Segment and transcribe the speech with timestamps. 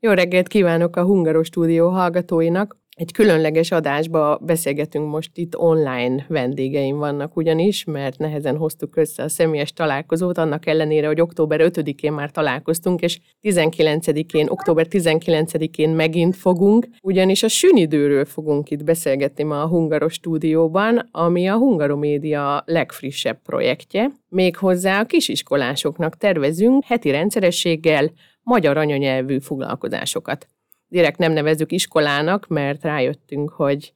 [0.00, 2.77] Jó reggelt kívánok a Hungaros Stúdió hallgatóinak!
[2.98, 9.28] Egy különleges adásba beszélgetünk most itt online vendégeim vannak ugyanis, mert nehezen hoztuk össze a
[9.28, 16.86] személyes találkozót, annak ellenére, hogy október 5-én már találkoztunk, és 19-én, október 19-én megint fogunk,
[17.02, 24.10] ugyanis a sünidőről fogunk itt beszélgetni ma a Hungaros stúdióban, ami a Hungaromédia legfrissebb projektje.
[24.28, 28.10] Méghozzá a kisiskolásoknak tervezünk heti rendszerességgel
[28.42, 30.48] magyar anyanyelvű foglalkozásokat
[30.88, 33.92] direkt nem nevezzük iskolának, mert rájöttünk, hogy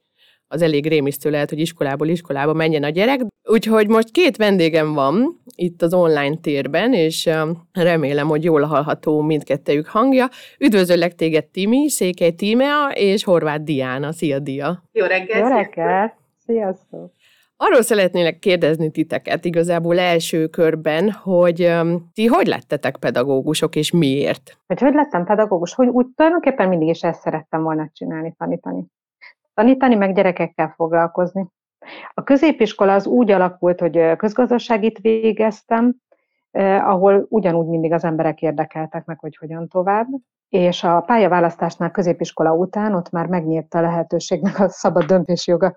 [0.47, 3.19] az elég rémisztő lehet, hogy iskolából iskolába menjen a gyerek.
[3.43, 7.29] Úgyhogy most két vendégem van itt az online térben, és
[7.71, 10.29] remélem, hogy jól hallható mindkettejük hangja.
[10.59, 14.11] Üdvözöllek téged, Timi, Székely Tímea és Horváth Diana.
[14.11, 14.83] Szia, Dia!
[14.91, 15.49] Jó reggelt!
[15.49, 16.13] Jó reggelt!
[16.45, 17.11] Sziasztok!
[17.65, 21.73] Arról szeretnélek kérdezni titeket igazából első körben, hogy
[22.13, 24.57] ti hogy lettetek pedagógusok, és miért?
[24.67, 25.73] Hogy hogy lettem pedagógus?
[25.73, 28.85] Hogy úgy tulajdonképpen mindig is ezt szerettem volna csinálni, tanítani.
[29.53, 31.47] Tanítani, meg gyerekekkel foglalkozni.
[32.13, 35.95] A középiskola az úgy alakult, hogy közgazdaságit végeztem,
[36.51, 40.07] eh, ahol ugyanúgy mindig az emberek érdekeltek meg, hogy hogyan tovább.
[40.49, 45.75] És a pályaválasztásnál középiskola után ott már megnyílt a lehetőségnek a szabad döntésjoga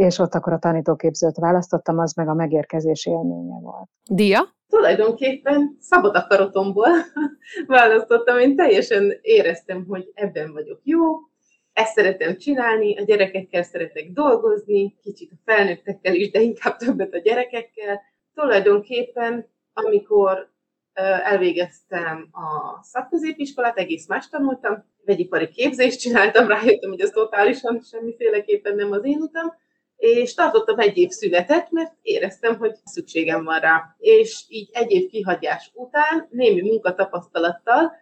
[0.00, 3.88] és ott akkor a tanítóképzőt választottam, az meg a megérkezés élménye volt.
[4.10, 4.54] Dia?
[4.68, 6.88] Tulajdonképpen szabad akaratomból
[7.66, 11.02] választottam, én teljesen éreztem, hogy ebben vagyok jó,
[11.72, 17.18] ezt szeretem csinálni, a gyerekekkel szeretek dolgozni, kicsit a felnőttekkel is, de inkább többet a
[17.18, 18.00] gyerekekkel.
[18.34, 20.50] Tulajdonképpen, amikor
[21.24, 28.92] elvégeztem a szakközépiskolát, egész más tanultam, vegyipari képzést csináltam, rájöttem, hogy ez totálisan semmiféleképpen nem
[28.92, 29.52] az én utam,
[30.00, 33.96] és tartottam egy év szünetet, mert éreztem, hogy szükségem van rá.
[33.98, 37.92] És így egy év kihagyás után némi munkatapasztalattal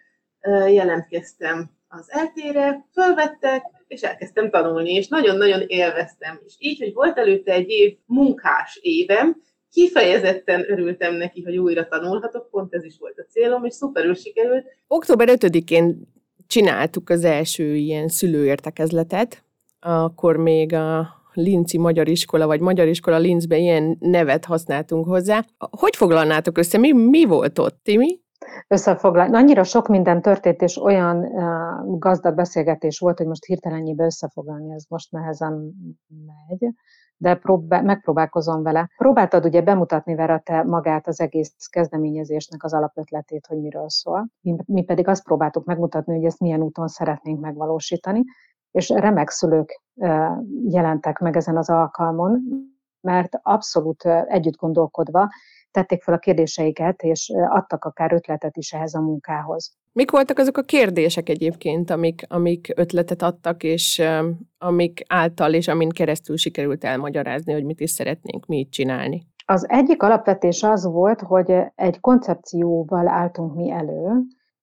[0.69, 6.41] jelentkeztem az eltére, fölvettek, és elkezdtem tanulni, és nagyon-nagyon élveztem.
[6.47, 12.51] És így, hogy volt előtte egy év munkás évem, kifejezetten örültem neki, hogy újra tanulhatok,
[12.51, 14.67] pont ez is volt a célom, és szuperül sikerült.
[14.87, 16.09] Október 5-én
[16.47, 19.45] csináltuk az első ilyen szülőértekezletet,
[19.81, 25.45] akkor még a Linci Magyar Iskola, vagy Magyar Iskola Linzbe ilyen nevet használtunk hozzá.
[25.71, 26.79] Hogy foglalnátok össze?
[26.79, 28.21] Mi, mi volt ott, Timi?
[28.69, 29.37] Összefoglalni.
[29.37, 34.85] Annyira sok minden történt, és olyan uh, gazdag beszélgetés volt, hogy most hirtelenjébe összefoglalni, ez
[34.89, 35.73] most nehezen
[36.27, 36.73] megy
[37.19, 38.91] de próbál, megpróbálkozom vele.
[38.97, 44.29] Próbáltad ugye bemutatni Vera te magát az egész kezdeményezésnek az alapötletét, hogy miről szól.
[44.41, 48.25] Mi, mi pedig azt próbáltuk megmutatni, hogy ezt milyen úton szeretnénk megvalósítani,
[48.71, 49.83] és remek szülők
[50.69, 52.41] jelentek meg ezen az alkalmon,
[53.01, 55.29] mert abszolút együtt gondolkodva
[55.71, 59.77] tették fel a kérdéseiket, és adtak akár ötletet is ehhez a munkához.
[59.93, 64.03] Mik voltak azok a kérdések egyébként, amik, amik ötletet adtak, és
[64.59, 69.27] amik által és amin keresztül sikerült elmagyarázni, hogy mit is szeretnénk mi itt csinálni?
[69.47, 74.13] Az egyik alapvetés az volt, hogy egy koncepcióval álltunk mi elő,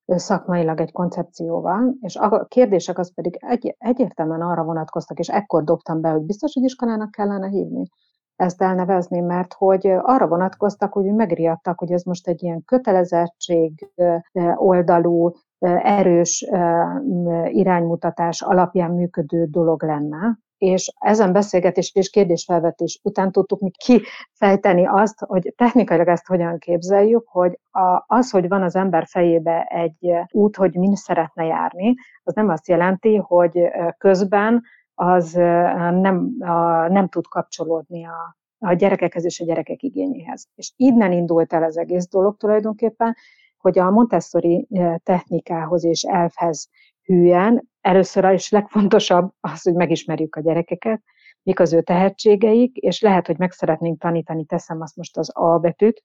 [0.05, 6.01] szakmailag egy koncepcióval, és a kérdések az pedig egy, egyértelműen arra vonatkoztak, és ekkor dobtam
[6.01, 7.83] be, hogy biztos, hogy iskolának kellene hívni.
[8.35, 13.91] Ezt elnevezni, mert hogy arra vonatkoztak, hogy megriadtak, hogy ez most egy ilyen kötelezettség
[14.55, 15.31] oldalú,
[15.83, 16.47] erős
[17.45, 25.19] iránymutatás alapján működő dolog lenne, és ezen beszélgetés és kérdésfelvetés után tudtuk mi kifejteni azt,
[25.19, 27.59] hogy technikailag ezt hogyan képzeljük, hogy
[28.07, 32.67] az, hogy van az ember fejébe egy út, hogy min szeretne járni, az nem azt
[32.67, 33.59] jelenti, hogy
[33.97, 34.63] közben
[34.93, 35.33] az
[35.91, 36.35] nem,
[36.89, 40.47] nem tud kapcsolódni a, a gyerekekhez és a gyerekek igényéhez.
[40.55, 43.15] És innen indult el az egész dolog tulajdonképpen,
[43.57, 44.67] hogy a Montessori
[45.03, 46.69] technikához és elfhez
[47.05, 51.01] hűen először is legfontosabb az, hogy megismerjük a gyerekeket,
[51.43, 55.57] mik az ő tehetségeik, és lehet, hogy meg szeretnénk tanítani, teszem azt most az A
[55.57, 56.03] betűt,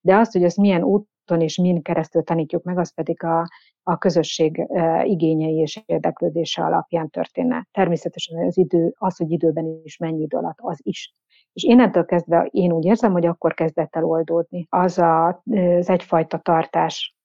[0.00, 3.48] de azt, hogy ezt milyen úton és min keresztül tanítjuk meg, az pedig a,
[3.82, 4.66] a közösség
[5.02, 7.66] igényei és érdeklődése alapján történne.
[7.70, 11.14] Természetesen az idő, az, hogy időben is mennyi idő alatt, az is.
[11.52, 14.66] És innentől kezdve én úgy érzem, hogy akkor kezdett el oldódni.
[14.68, 15.42] Az a,
[15.78, 17.16] az egyfajta tartás,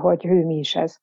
[0.00, 0.96] hogy hű, mi is ez.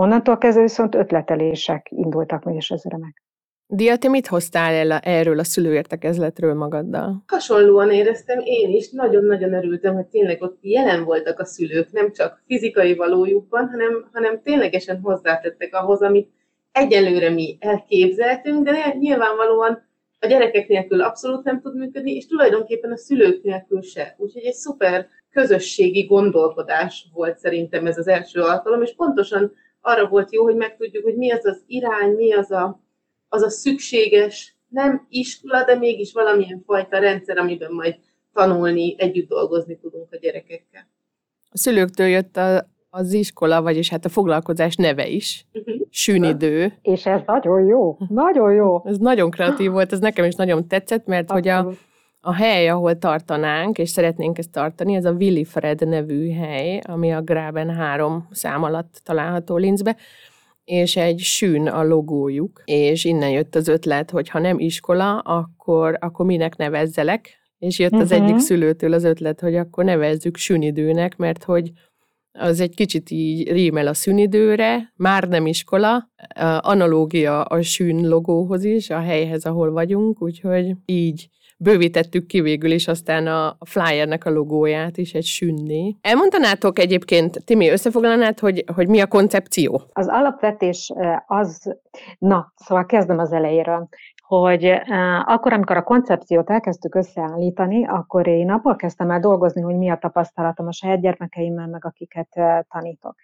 [0.00, 3.22] Onnantól kezdve viszont ötletelések indultak meg, és ez remek.
[3.66, 7.24] Dia, te mit hoztál el erről a szülőértekezletről magaddal?
[7.26, 12.42] Hasonlóan éreztem én is, nagyon-nagyon örültem, hogy tényleg ott jelen voltak a szülők, nem csak
[12.46, 16.30] fizikai valójukban, hanem, hanem ténylegesen hozzátettek ahhoz, amit
[16.72, 19.88] egyelőre mi elképzeltünk, de nyilvánvalóan
[20.20, 24.14] a gyerekek nélkül abszolút nem tud működni, és tulajdonképpen a szülők nélkül se.
[24.18, 30.32] Úgyhogy egy szuper közösségi gondolkodás volt szerintem ez az első alkalom, és pontosan arra volt
[30.32, 32.80] jó, hogy megtudjuk, hogy mi az az irány, mi az a,
[33.28, 37.94] az a szükséges, nem iskola, de mégis valamilyen fajta rendszer, amiben majd
[38.32, 40.88] tanulni, együtt dolgozni tudunk a gyerekekkel.
[41.50, 45.46] A szülőktől jött a, az iskola, vagyis hát a foglalkozás neve is.
[45.52, 45.74] Uh-huh.
[45.90, 46.72] Sűnidő.
[46.82, 48.86] És ez nagyon jó, nagyon jó.
[48.86, 51.66] Ez nagyon kreatív volt, ez nekem is nagyon tetszett, mert Abszolút.
[51.66, 51.89] hogy a,
[52.20, 57.12] a hely, ahol tartanánk, és szeretnénk ezt tartani, ez a Willy Fred nevű hely, ami
[57.12, 59.96] a Graben három szám alatt található Linzbe,
[60.64, 65.96] és egy sűn a logójuk, és innen jött az ötlet, hogy ha nem iskola, akkor,
[66.00, 68.26] akkor minek nevezzelek, és jött az uh-huh.
[68.26, 71.70] egyik szülőtől az ötlet, hogy akkor nevezzük sünidőnek, mert hogy
[72.32, 76.10] az egy kicsit így rímel a szünidőre, már nem iskola,
[76.60, 81.28] analógia a sűn logóhoz is, a helyhez, ahol vagyunk, úgyhogy így
[81.60, 85.96] bővítettük ki végül is aztán a flyernek a logóját is egy sünni.
[86.00, 89.82] Elmondanátok egyébként, Timi, összefoglalnád, hogy, hogy mi a koncepció?
[89.92, 90.92] Az alapvetés
[91.26, 91.76] az,
[92.18, 93.88] na, szóval kezdem az elejéről
[94.30, 94.72] hogy
[95.24, 99.98] akkor, amikor a koncepciót elkezdtük összeállítani, akkor én abból kezdtem el dolgozni, hogy mi a
[99.98, 102.28] tapasztalatom a saját gyermekeimmel, meg akiket
[102.68, 103.14] tanítok.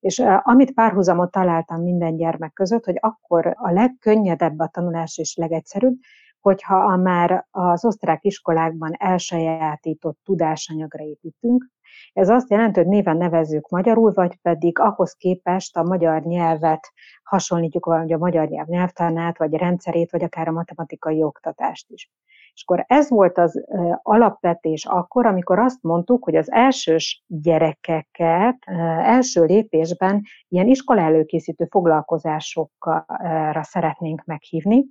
[0.00, 5.98] És amit párhuzamot találtam minden gyermek között, hogy akkor a legkönnyedebb a tanulás és legegyszerűbb,
[6.46, 11.66] hogyha a már az osztrák iskolákban elsajátított tudásanyagra építünk,
[12.12, 17.84] ez azt jelenti, hogy néven nevezzük magyarul, vagy pedig ahhoz képest a magyar nyelvet hasonlítjuk,
[17.84, 22.10] vagy a magyar nyelv nyelvtanát, vagy a rendszerét, vagy akár a matematikai oktatást is.
[22.54, 23.64] És akkor ez volt az
[24.02, 28.56] alapvetés akkor, amikor azt mondtuk, hogy az elsős gyerekeket
[29.02, 34.84] első lépésben ilyen iskola előkészítő foglalkozásokra szeretnénk meghívni,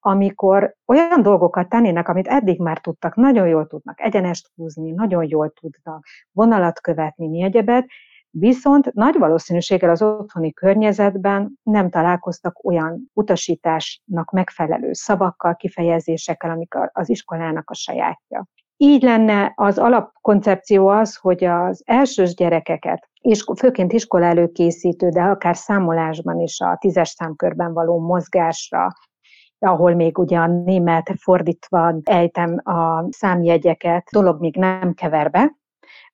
[0.00, 5.50] amikor olyan dolgokat tennének, amit eddig már tudtak, nagyon jól tudnak egyenest húzni, nagyon jól
[5.60, 7.86] tudnak vonalat követni, mi egyebet,
[8.30, 17.08] viszont nagy valószínűséggel az otthoni környezetben nem találkoztak olyan utasításnak megfelelő szavakkal, kifejezésekkel, amik az
[17.08, 18.46] iskolának a sajátja.
[18.76, 25.56] Így lenne az alapkoncepció az, hogy az elsős gyerekeket, és főként iskola előkészítő, de akár
[25.56, 28.88] számolásban is a tízes számkörben való mozgásra,
[29.66, 35.56] ahol még ugye a német fordítva ejtem a számjegyeket, dolog még nem kever be,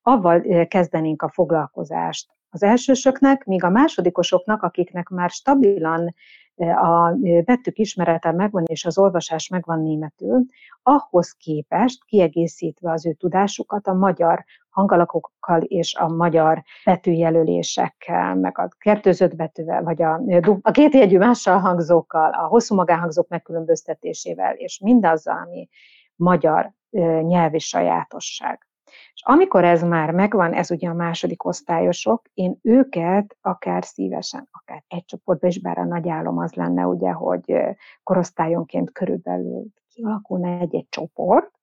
[0.02, 2.34] avval kezdenénk a foglalkozást.
[2.50, 6.14] Az elsősöknek, míg a másodikosoknak, akiknek már stabilan
[6.56, 7.10] a
[7.44, 10.44] betűk ismerete megvan, és az olvasás megvan németül,
[10.82, 14.44] ahhoz képest kiegészítve az ő tudásukat a magyar
[14.76, 20.20] hangalakokkal és a magyar betűjelölésekkel, meg a kertőzött betűvel, vagy a,
[20.62, 25.68] a kétjegyű mással hangzókkal, a hosszú magánhangzók megkülönböztetésével, és mindazzal, ami
[26.16, 26.72] magyar
[27.20, 28.66] nyelvi sajátosság.
[29.14, 34.84] És amikor ez már megvan, ez ugye a második osztályosok, én őket akár szívesen, akár
[34.88, 37.54] egy csoportba is, bár a nagy álom az lenne, ugye, hogy
[38.02, 41.55] korosztályonként körülbelül kialakulna egy-egy csoport,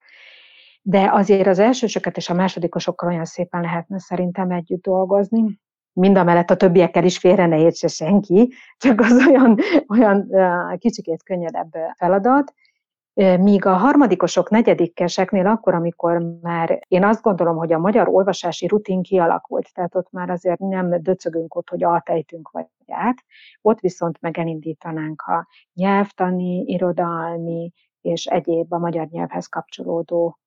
[0.85, 5.59] de azért az elsősöket és a másodikosokkal olyan szépen lehetne szerintem együtt dolgozni,
[5.93, 9.57] mind a mellett a többiekkel is félre ne értse senki, csak az olyan,
[9.87, 10.27] olyan
[10.77, 12.53] kicsikét könnyedebb feladat,
[13.39, 19.01] Míg a harmadikosok, negyedikkeseknél akkor, amikor már én azt gondolom, hogy a magyar olvasási rutin
[19.01, 23.23] kialakult, tehát ott már azért nem döcögünk ott, hogy altejtünk vagy át,
[23.61, 27.71] ott viszont meg elindítanánk a nyelvtani, irodalmi
[28.01, 30.37] és egyéb a magyar nyelvhez kapcsolódó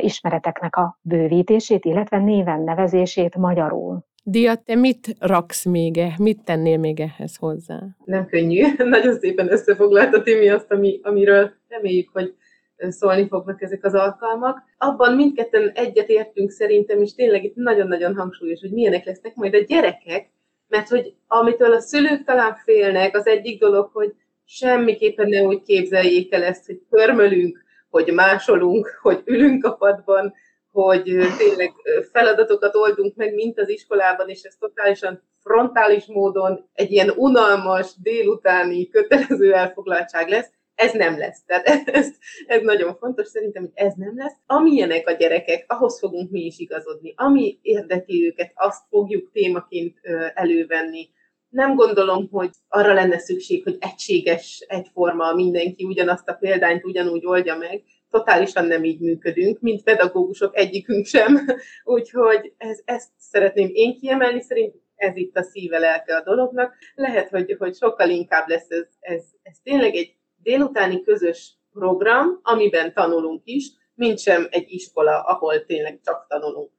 [0.00, 4.04] ismereteknek a bővítését, illetve néven nevezését magyarul.
[4.26, 6.14] Dia, te mit raksz még, -e?
[6.18, 7.80] mit tennél még ehhez hozzá?
[8.04, 8.64] Nem könnyű.
[8.78, 12.34] Nagyon szépen összefoglalta Timi azt, ami, amiről reméljük, hogy
[12.76, 14.62] szólni fognak ezek az alkalmak.
[14.78, 19.64] Abban mindketten egyet értünk szerintem, és tényleg itt nagyon-nagyon hangsúlyos, hogy milyenek lesznek majd a
[19.66, 20.30] gyerekek,
[20.68, 24.14] mert hogy amitől a szülők talán félnek, az egyik dolog, hogy
[24.44, 27.63] semmiképpen ne úgy képzeljék el ezt, hogy körmölünk,
[27.94, 30.34] hogy másolunk, hogy ülünk a padban,
[30.70, 31.02] hogy
[31.38, 31.72] tényleg
[32.12, 38.88] feladatokat oldunk meg, mint az iskolában, és ez totálisan frontális módon egy ilyen unalmas, délutáni,
[38.88, 41.44] kötelező elfoglaltság lesz, ez nem lesz.
[41.46, 42.08] Tehát ez,
[42.46, 44.36] ez nagyon fontos, szerintem, hogy ez nem lesz.
[44.46, 47.12] Amilyenek a gyerekek, ahhoz fogunk mi is igazodni.
[47.16, 49.98] Ami érdekli őket, azt fogjuk témaként
[50.34, 51.08] elővenni.
[51.54, 57.56] Nem gondolom, hogy arra lenne szükség, hogy egységes, egyforma mindenki ugyanazt a példányt ugyanúgy oldja
[57.56, 61.46] meg, totálisan nem így működünk, mint pedagógusok egyikünk sem.
[61.96, 66.74] Úgyhogy ez, ezt szeretném én kiemelni, szerint ez itt a szíve lelke a dolognak.
[66.94, 72.92] Lehet, hogy, hogy sokkal inkább lesz ez, ez, ez tényleg egy délutáni közös program, amiben
[72.92, 76.70] tanulunk is, mint sem egy iskola, ahol tényleg csak tanulunk.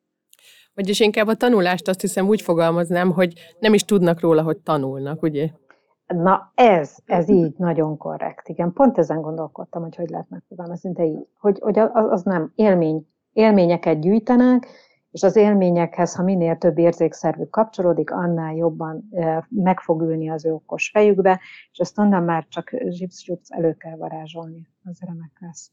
[0.76, 5.22] Vagyis inkább a tanulást azt hiszem úgy fogalmaznám, hogy nem is tudnak róla, hogy tanulnak,
[5.22, 5.50] ugye?
[6.08, 8.48] Na ez, ez így nagyon korrekt.
[8.48, 12.52] Igen, pont ezen gondolkodtam, hogy hogy lehet megfogalmazni, de így, hogy, hogy az, az nem
[12.56, 13.08] élmény.
[13.34, 14.68] Élményeket gyűjtenek,
[15.12, 19.10] és az élményekhez, ha minél több érzékszervük kapcsolódik, annál jobban
[19.50, 21.40] meg fog ülni az ő okos fejükbe,
[21.72, 25.72] és azt onnan már csak zsipsz elő kell varázsolni, az remek lesz.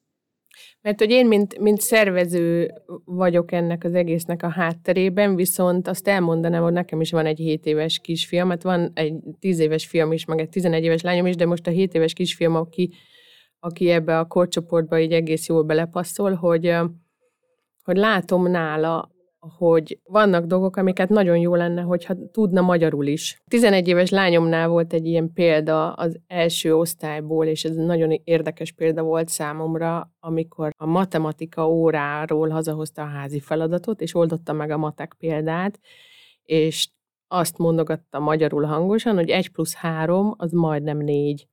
[0.80, 2.72] Mert hogy én, mint, mint szervező
[3.04, 7.66] vagyok ennek az egésznek a hátterében, viszont azt elmondanám, hogy nekem is van egy 7
[7.66, 11.36] éves kisfiam, hát van egy 10 éves fiam is, meg egy 11 éves lányom is,
[11.36, 12.90] de most a 7 éves kisfiam, aki,
[13.58, 16.76] aki ebbe a korcsoportba így egész jól belepasszol, hogy,
[17.82, 19.11] hogy látom nála
[19.48, 23.42] hogy vannak dolgok, amiket nagyon jó lenne, hogyha tudna magyarul is.
[23.50, 29.02] 11 éves lányomnál volt egy ilyen példa az első osztályból, és ez nagyon érdekes példa
[29.02, 35.14] volt számomra, amikor a matematika óráról hazahozta a házi feladatot, és oldotta meg a matek
[35.18, 35.80] példát,
[36.42, 36.88] és
[37.28, 41.46] azt mondogatta magyarul hangosan, hogy 1 plusz 3 az majdnem 4.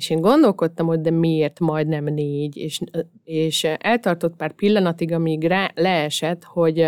[0.00, 2.80] És én gondolkodtam, hogy de miért majdnem négy, és,
[3.24, 6.80] és eltartott pár pillanatig, amíg rá, leesett, hogy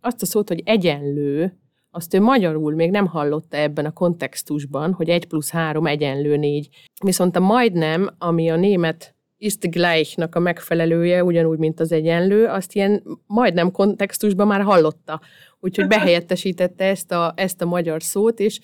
[0.00, 1.58] azt a szót, hogy egyenlő,
[1.90, 6.68] azt ő magyarul még nem hallotta ebben a kontextusban, hogy egy plusz három egyenlő négy.
[7.04, 12.74] Viszont a majdnem, ami a német ist gleichnak a megfelelője, ugyanúgy, mint az egyenlő, azt
[12.74, 15.20] ilyen majdnem kontextusban már hallotta.
[15.60, 18.60] Úgyhogy behelyettesítette ezt a, ezt a magyar szót, és,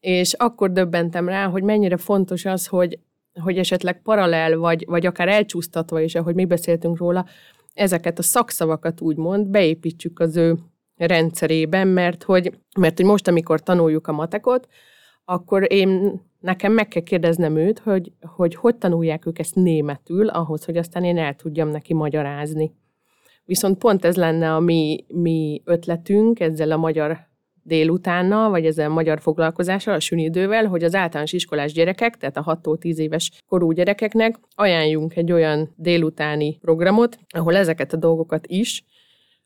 [0.00, 2.98] és akkor döbbentem rá, hogy mennyire fontos az, hogy
[3.40, 7.26] hogy esetleg paralel, vagy, vagy akár elcsúsztatva is, ahogy mi beszéltünk róla,
[7.74, 10.58] ezeket a szakszavakat úgymond beépítsük az ő
[10.96, 14.68] rendszerében, mert hogy, mert hogy most, amikor tanuljuk a matekot,
[15.24, 20.64] akkor én nekem meg kell kérdeznem őt, hogy, hogy hogy tanulják ők ezt németül, ahhoz,
[20.64, 22.72] hogy aztán én el tudjam neki magyarázni.
[23.44, 27.30] Viszont pont ez lenne a mi, mi ötletünk ezzel a magyar
[27.62, 32.96] délutánnal, vagy ezzel magyar foglalkozással, a sünidővel, hogy az általános iskolás gyerekek, tehát a 6-10
[32.96, 38.84] éves korú gyerekeknek ajánljunk egy olyan délutáni programot, ahol ezeket a dolgokat is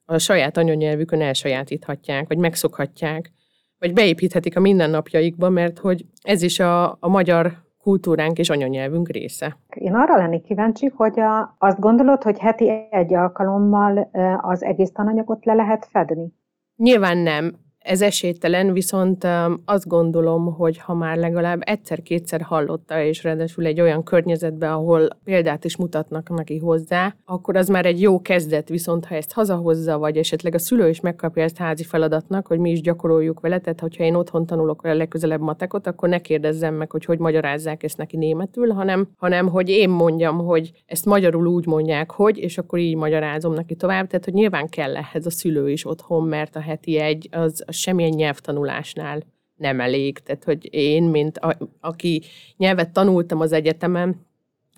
[0.04, 3.32] a saját anyanyelvükön elsajátíthatják, vagy megszokhatják,
[3.78, 9.58] vagy beépíthetik a mindennapjaikba, mert hogy ez is a, a magyar kultúránk és anyanyelvünk része.
[9.74, 15.44] Én arra lennék kíváncsi, hogy a, azt gondolod, hogy heti egy alkalommal az egész tananyagot
[15.44, 16.32] le lehet fedni?
[16.76, 17.56] Nyilván nem
[17.86, 19.26] ez esélytelen, viszont
[19.64, 25.64] azt gondolom, hogy ha már legalább egyszer-kétszer hallotta, és ráadásul egy olyan környezetben, ahol példát
[25.64, 30.16] is mutatnak neki hozzá, akkor az már egy jó kezdet, viszont ha ezt hazahozza, vagy
[30.16, 34.04] esetleg a szülő is megkapja ezt házi feladatnak, hogy mi is gyakoroljuk vele, tehát hogyha
[34.04, 38.16] én otthon tanulok a legközelebb matekot, akkor ne kérdezzem meg, hogy hogy magyarázzák ezt neki
[38.16, 42.96] németül, hanem, hanem hogy én mondjam, hogy ezt magyarul úgy mondják, hogy, és akkor így
[42.96, 44.06] magyarázom neki tovább.
[44.06, 48.12] Tehát, hogy nyilván kell ehhez a szülő is otthon, mert a heti egy az semmilyen
[48.14, 49.22] nyelvtanulásnál
[49.56, 50.18] nem elég.
[50.18, 52.22] Tehát, hogy én, mint a, aki
[52.56, 54.26] nyelvet tanultam az egyetemen,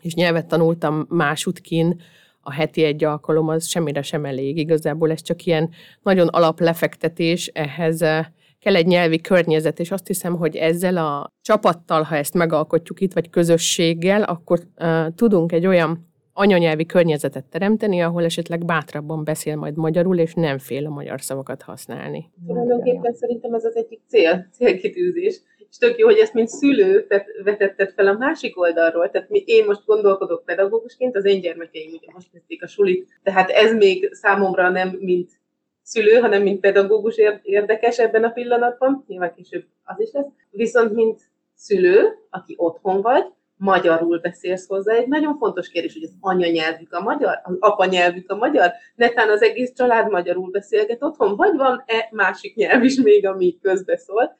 [0.01, 2.01] és nyelvet tanultam másútkin,
[2.41, 4.57] a heti egy alkalom az semmire sem elég.
[4.57, 5.71] Igazából ez csak ilyen
[6.03, 8.27] nagyon alaplefektetés, ehhez eh,
[8.59, 13.13] kell egy nyelvi környezet, és azt hiszem, hogy ezzel a csapattal, ha ezt megalkotjuk itt,
[13.13, 16.08] vagy közösséggel, akkor uh, tudunk egy olyan
[16.39, 21.63] anyanyelvi környezetet teremteni, ahol esetleg bátrabban beszél majd magyarul, és nem fél a magyar szavakat
[21.63, 22.31] használni.
[22.47, 25.41] Tulajdonképpen szerintem ez az egyik cél, célkitűzés.
[25.71, 27.07] És tök jó, hogy ezt mint szülő
[27.45, 29.11] vetetted fel a másik oldalról.
[29.11, 33.51] Tehát mi, én most gondolkodok pedagógusként, az én gyermekeim ugye most kezdték a sulit, tehát
[33.51, 35.31] ez még számomra nem mint
[35.83, 40.27] szülő, hanem mint pedagógus érdekes ebben a pillanatban, nyilván később az is lesz.
[40.51, 41.21] Viszont mint
[41.55, 43.25] szülő, aki otthon vagy,
[43.59, 44.95] magyarul beszélsz hozzá.
[44.95, 49.43] Egy nagyon fontos kérdés, hogy az anyanyelvük a magyar, az apanyelvük a magyar, netán az
[49.43, 54.39] egész család magyarul beszélget otthon, vagy van-e másik nyelv is még, ami közbeszól.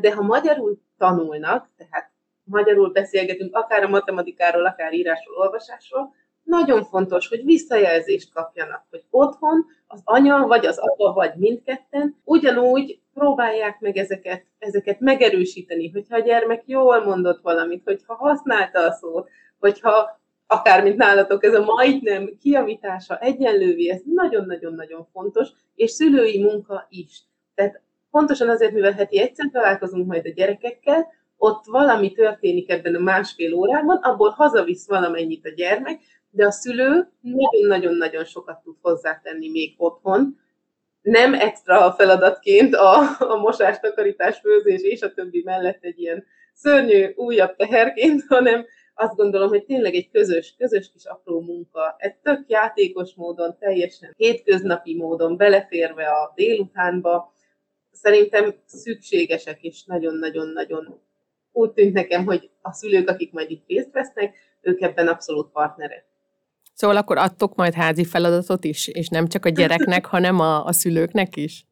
[0.00, 2.10] De ha magyarul tanulnak, tehát
[2.44, 9.66] magyarul beszélgetünk akár a matematikáról, akár írásról, olvasásról, nagyon fontos, hogy visszajelzést kapjanak, hogy otthon
[9.86, 16.20] az anya, vagy az apa, vagy mindketten ugyanúgy próbálják meg ezeket, ezeket megerősíteni, hogyha a
[16.20, 19.28] gyermek jól mondott valamit, hogyha használta a szót,
[19.58, 26.86] hogyha akár mint nálatok ez a majdnem kiavítása egyenlővé, ez nagyon-nagyon-nagyon fontos, és szülői munka
[26.88, 27.22] is.
[27.54, 31.06] Tehát pontosan azért, mivel heti egyszer találkozunk majd a gyerekekkel,
[31.36, 37.08] ott valami történik ebben a másfél órában, abból hazavisz valamennyit a gyermek, de a szülő
[37.20, 40.38] nagyon-nagyon-nagyon sokat tud hozzátenni még otthon,
[41.04, 47.12] nem extra feladatként a, a mosás, takarítás, főzés és a többi mellett egy ilyen szörnyű
[47.16, 51.94] újabb teherként, hanem, azt gondolom, hogy tényleg egy közös, közös kis apró munka.
[51.98, 57.32] Ez tök játékos módon, teljesen hétköznapi módon, beleférve a délutánba,
[57.92, 61.00] szerintem szükségesek, és nagyon-nagyon-nagyon
[61.52, 66.04] úgy tűnt nekem, hogy a szülők, akik majd itt részt vesznek, ők ebben abszolút partnerek.
[66.74, 70.72] Szóval akkor adtok majd házi feladatot is, és nem csak a gyereknek, hanem a, a
[70.72, 71.66] szülőknek is?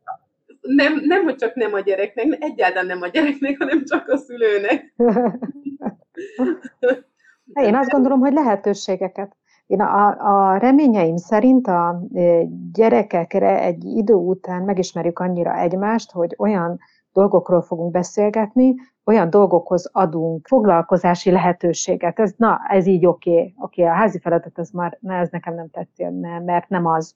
[0.60, 4.94] Nem, nem, hogy csak nem a gyereknek, egyáltalán nem a gyereknek, hanem csak a szülőnek.
[7.52, 9.36] Én azt gondolom, hogy lehetőségeket.
[9.66, 12.02] Én a, a reményeim szerint a
[12.72, 16.78] gyerekekre egy idő után megismerjük annyira egymást, hogy olyan
[17.12, 22.18] dolgokról fogunk beszélgetni, olyan dolgokhoz adunk foglalkozási lehetőséget.
[22.18, 23.30] Ez, na, ez így oké.
[23.30, 23.54] Okay.
[23.58, 26.06] Oké, okay, a házi feladat, az már, na, ez nekem nem tetszik,
[26.44, 27.14] mert nem az.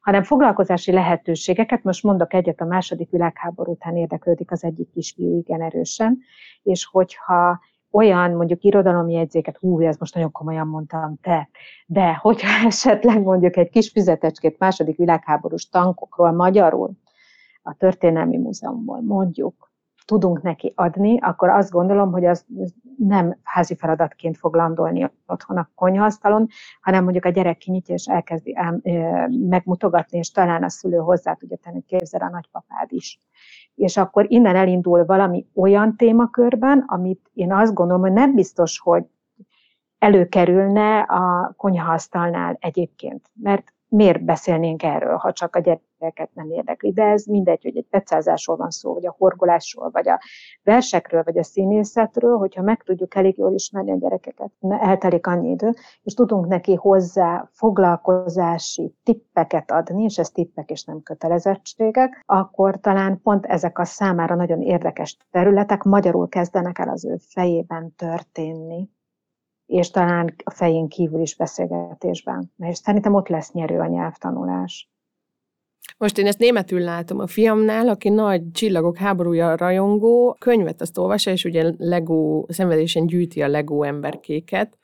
[0.00, 5.62] Hanem foglalkozási lehetőségeket, most mondok egyet, a második világháború után érdeklődik az egyik kisfiú igen
[5.62, 6.18] erősen,
[6.62, 11.48] és hogyha olyan mondjuk irodalomi jegyzéket, hú, ez most nagyon komolyan mondtam, te,
[11.86, 16.90] de hogyha esetleg mondjuk egy kis füzetecskét második világháborús tankokról magyarul,
[17.62, 19.69] a Történelmi Múzeumból mondjuk,
[20.10, 22.46] tudunk neki adni, akkor azt gondolom, hogy az
[22.96, 26.46] nem házi feladatként fog landolni otthon a konyhaasztalon,
[26.80, 28.80] hanem mondjuk a gyerek kinyitja és elkezdi el,
[29.28, 33.20] megmutogatni, és talán a szülő hozzá tudja tenni, képzel a nagypapád is.
[33.74, 39.04] És akkor innen elindul valami olyan témakörben, amit én azt gondolom, hogy nem biztos, hogy
[39.98, 43.30] előkerülne a konyhaasztalnál egyébként.
[43.34, 46.92] Mert miért beszélnénk erről, ha csak a gyerekeket nem érdekli.
[46.92, 50.20] De ez mindegy, hogy egy pecázásról van szó, vagy a horgolásról, vagy a
[50.62, 55.74] versekről, vagy a színészetről, hogyha meg tudjuk elég jól ismerni a gyerekeket, eltelik annyi idő,
[56.02, 63.20] és tudunk neki hozzá foglalkozási tippeket adni, és ez tippek és nem kötelezettségek, akkor talán
[63.22, 68.88] pont ezek a számára nagyon érdekes területek magyarul kezdenek el az ő fejében történni
[69.70, 72.52] és talán a fején kívül is beszélgetésben.
[72.58, 74.90] És szerintem ott lesz nyerő a nyelvtanulás.
[75.98, 81.30] Most én ezt németül látom a fiamnál, aki nagy csillagok háborúja rajongó, könyvet azt olvassa,
[81.30, 84.78] és ugye Lego, szenvedésen gyűjti a Lego emberkéket,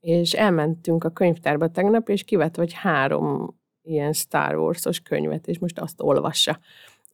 [0.00, 5.78] és elmentünk a könyvtárba tegnap, és kivett vagy három ilyen Star Wars-os könyvet, és most
[5.78, 6.58] azt olvassa.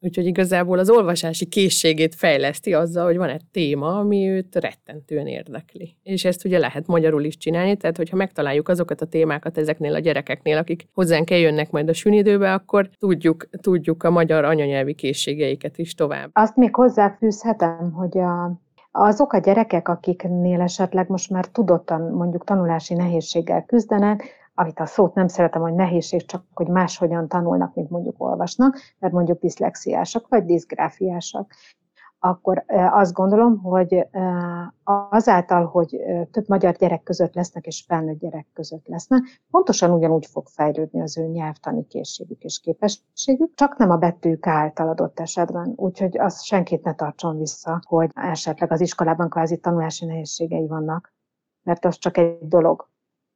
[0.05, 5.97] Úgyhogy igazából az olvasási készségét fejleszti azzal, hogy van egy téma, ami őt rettentően érdekli.
[6.03, 9.99] És ezt ugye lehet magyarul is csinálni, tehát hogyha megtaláljuk azokat a témákat ezeknél a
[9.99, 15.95] gyerekeknél, akik hozzánk eljönnek majd a sünidőbe, akkor tudjuk, tudjuk a magyar anyanyelvi készségeiket is
[15.95, 16.31] tovább.
[16.33, 18.61] Azt még hozzáfűzhetem, hogy a,
[18.91, 25.14] azok a gyerekek, akiknél esetleg most már tudottan mondjuk tanulási nehézséggel küzdenek, amit a szót
[25.14, 30.44] nem szeretem, hogy nehézség, csak hogy máshogyan tanulnak, mint mondjuk olvasnak, mert mondjuk diszlexiásak vagy
[30.44, 31.55] diszgráfiásak
[32.25, 34.07] akkor azt gondolom, hogy
[35.11, 40.46] azáltal, hogy több magyar gyerek között lesznek és felnőtt gyerek között lesznek, pontosan ugyanúgy fog
[40.46, 45.72] fejlődni az ő nyelvtani készségük és képességük, csak nem a betűk által adott esetben.
[45.77, 51.14] Úgyhogy az senkit ne tartson vissza, hogy esetleg az iskolában kvázi tanulási nehézségei vannak,
[51.62, 52.90] mert az csak egy dolog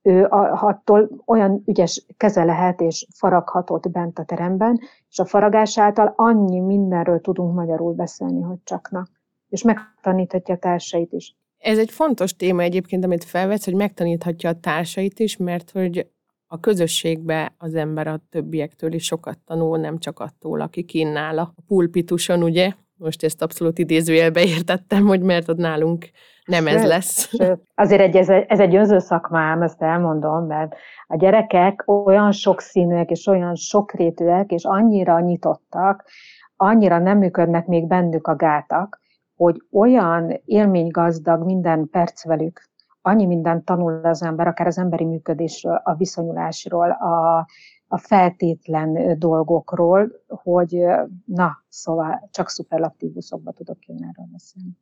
[0.07, 0.27] ő
[0.61, 6.61] attól olyan ügyes keze lehet és faraghatott bent a teremben, és a faragás által annyi
[6.61, 9.07] mindenről tudunk magyarul beszélni, hogy csakna.
[9.49, 11.37] És megtaníthatja a társait is.
[11.59, 16.11] Ez egy fontos téma egyébként, amit felvetsz, hogy megtaníthatja a társait is, mert hogy
[16.47, 21.55] a közösségbe az ember a többiektől is sokat tanul, nem csak attól, aki kinnál a
[21.67, 22.73] pulpituson, ugye?
[22.99, 26.11] Most ezt abszolút idézőjelbe értettem, hogy mert ott nálunk
[26.45, 27.29] nem ez lesz.
[27.29, 30.75] Sőt, azért egy, ez, ez egy önző szakmám, ezt elmondom, mert
[31.07, 36.05] a gyerekek olyan sokszínűek és olyan sokrétűek, és annyira nyitottak,
[36.57, 39.01] annyira nem működnek még bennük a gátak,
[39.37, 42.69] hogy olyan élménygazdag minden perc velük,
[43.03, 47.47] annyi mindent tanul az ember, akár az emberi működésről, a viszonyulásról, a,
[47.89, 50.85] a feltétlen dolgokról, hogy
[51.25, 54.79] na, szóval csak szuperlatívuszokba tudok én erről beszélni.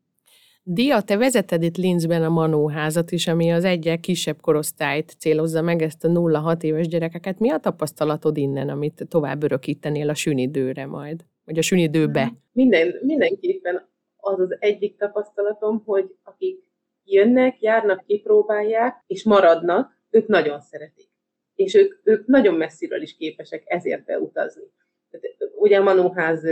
[0.66, 5.82] Dia, te vezeted itt Linzben a Manóházat is, ami az egyel kisebb korosztályt célozza meg,
[5.82, 7.38] ezt a 0-6 éves gyerekeket.
[7.38, 11.24] Mi a tapasztalatod innen, amit tovább örökítenél a sünidőre majd?
[11.44, 12.32] Vagy a sünidőbe?
[12.52, 13.86] Minden, mindenképpen
[14.16, 16.64] az az egyik tapasztalatom, hogy akik
[17.04, 21.08] jönnek, járnak, kipróbálják, és maradnak, ők nagyon szeretik.
[21.54, 24.62] És ők, ők nagyon messziről is képesek ezért beutazni.
[25.10, 26.46] Tehát, ugye a Manóház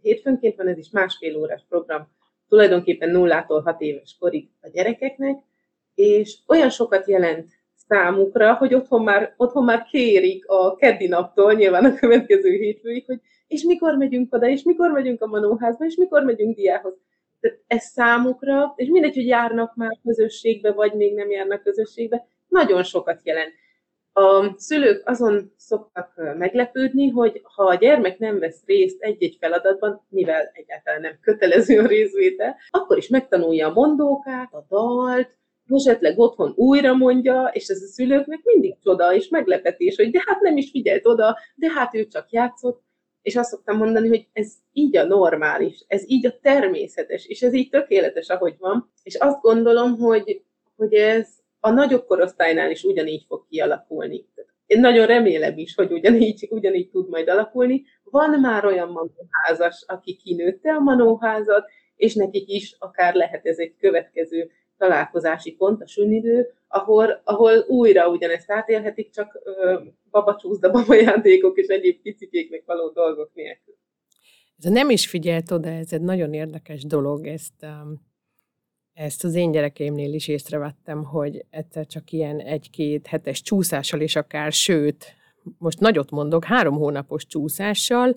[0.00, 2.08] hétfőnként van, ez is másfél órás program,
[2.48, 5.36] tulajdonképpen nullától hat éves korig a gyerekeknek,
[5.94, 7.48] és olyan sokat jelent
[7.88, 13.20] számukra, hogy otthon már, otthon már kérik a keddi naptól, nyilván a következő hétfőig, hogy
[13.46, 16.94] és mikor megyünk oda, és mikor megyünk a manóházba, és mikor megyünk diához.
[17.40, 22.82] Tehát ez számukra, és mindegy, hogy járnak már közösségbe, vagy még nem járnak közösségbe, nagyon
[22.82, 23.52] sokat jelent.
[24.18, 30.50] A szülők azon szoktak meglepődni, hogy ha a gyermek nem vesz részt egy-egy feladatban, mivel
[30.52, 35.36] egyáltalán nem kötelező a részvétel, akkor is megtanulja a mondókát, a dalt,
[35.68, 40.40] esetleg otthon újra mondja, és ez a szülőknek mindig csoda és meglepetés, hogy de hát
[40.40, 42.82] nem is figyelt oda, de hát ő csak játszott,
[43.22, 47.52] és azt szoktam mondani, hogy ez így a normális, ez így a természetes, és ez
[47.52, 50.42] így tökéletes, ahogy van, és azt gondolom, hogy,
[50.76, 51.28] hogy ez
[51.66, 54.26] a nagyobb korosztálynál is ugyanígy fog kialakulni.
[54.66, 57.84] Én nagyon remélem is, hogy ugyanígy, ugyanígy tud majd alakulni.
[58.04, 61.64] Van már olyan manóházas, aki kinőtte a manóházat,
[61.96, 68.08] és nekik is akár lehet ez egy következő találkozási pont, a sünidő, ahol, ahol újra
[68.08, 73.74] ugyanezt átélhetik, csak ö, babacsúszda, babajátékok és egyéb picikéknek való dolgok nélkül.
[74.58, 78.00] Ez nem is figyelt oda, ez egy nagyon érdekes dolog, ezt, um,
[78.96, 84.52] ezt az én gyerekeimnél is észrevettem, hogy egyszer csak ilyen egy-két hetes csúszással, és akár
[84.52, 85.14] sőt,
[85.58, 88.16] most nagyot mondok, három hónapos csúszással,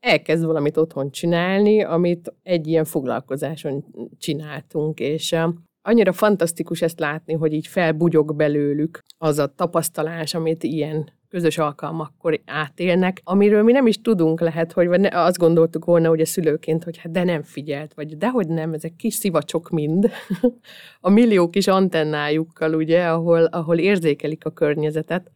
[0.00, 3.84] elkezd valamit otthon csinálni, amit egy ilyen foglalkozáson
[4.18, 5.36] csináltunk, és
[5.82, 12.40] annyira fantasztikus ezt látni, hogy így felbugyog belőlük az a tapasztalás, amit ilyen közös alkalmakkor
[12.46, 16.84] átélnek, amiről mi nem is tudunk lehet, hogy vagy azt gondoltuk volna, hogy a szülőként,
[16.84, 20.10] hogy hát de nem figyelt, vagy dehogy nem, ezek kis szivacsok mind,
[21.00, 25.30] a millió kis antennájukkal, ugye, ahol, ahol érzékelik a környezetet,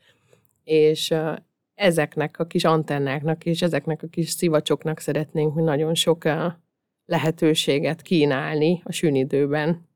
[0.65, 1.15] és
[1.75, 6.25] ezeknek a kis antennáknak és ezeknek a kis szivacsoknak szeretnénk mi nagyon sok
[7.07, 9.89] lehetőséget kínálni a sűnidőben.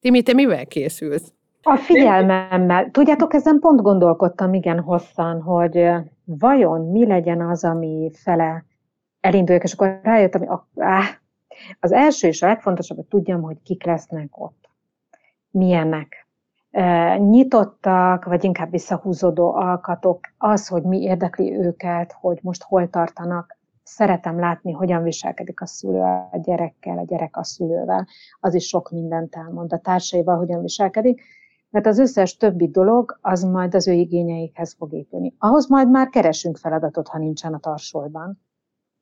[0.00, 1.32] Timi, te mivel készülsz?
[1.66, 2.90] A figyelmemmel.
[2.90, 5.90] Tudjátok, ezen pont gondolkodtam igen hosszan, hogy
[6.24, 8.64] vajon mi legyen az, ami fele
[9.20, 11.06] elinduljak, és akkor rájöttem, hogy áh,
[11.80, 14.68] az első és a legfontosabb, hogy tudjam, hogy kik lesznek ott.
[15.50, 16.28] Milyenek.
[16.70, 23.58] E, nyitottak, vagy inkább visszahúzódó alkatok, az, hogy mi érdekli őket, hogy most hol tartanak,
[23.82, 28.06] szeretem látni, hogyan viselkedik a szülő a gyerekkel, a gyerek a szülővel,
[28.40, 29.72] az is sok mindent elmond.
[29.72, 31.22] A társaival hogyan viselkedik,
[31.74, 35.34] mert az összes többi dolog az majd az ő igényeikhez fog épülni.
[35.38, 38.40] Ahhoz majd már keresünk feladatot, ha nincsen a tarsolban.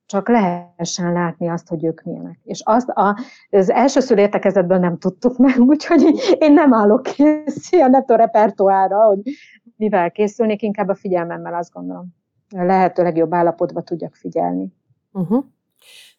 [0.07, 2.39] Csak lehessen látni azt, hogy ők milyenek.
[2.45, 3.17] És azt a,
[3.51, 6.03] az első szülértekezetből nem tudtuk meg, úgyhogy
[6.39, 9.21] én nem állok kész a netto repertoára, hogy
[9.77, 12.07] mivel készülnék, inkább a figyelmemmel azt gondolom
[12.49, 14.73] lehető legjobb állapotba tudjak figyelni.
[15.13, 15.45] Uh-huh.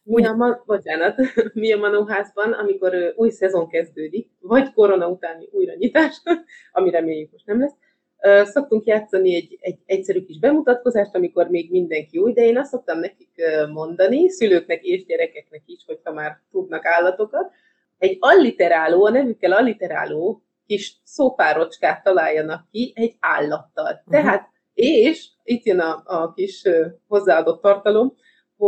[0.03, 1.15] Mi a, ma, bocsánat,
[1.53, 6.21] mi a Manóházban, amikor új szezon kezdődik, vagy korona utáni újranyitás,
[6.71, 7.75] ami reméljük most nem lesz,
[8.17, 12.69] uh, szoktunk játszani egy, egy egyszerű kis bemutatkozást, amikor még mindenki új, de én azt
[12.69, 13.41] szoktam nekik
[13.73, 17.51] mondani, szülőknek és gyerekeknek is, hogyha már tudnak állatokat,
[17.97, 23.91] egy alliteráló, a nevükkel alliteráló kis szópárocskát találjanak ki egy állattal.
[23.91, 24.13] Uh-huh.
[24.13, 26.63] Tehát és itt jön a, a kis
[27.07, 28.15] hozzáadott tartalom,